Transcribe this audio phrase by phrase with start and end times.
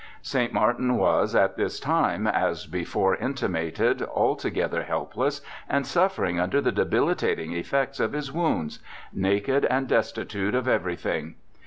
[0.33, 0.51] 'St.
[0.51, 6.71] Martin was, at this time, as before intimated, alto gether helpless and suffering under the
[6.71, 8.79] debilitating effects of nis wounds—
[9.13, 11.35] naked and destitute of ever}' thing.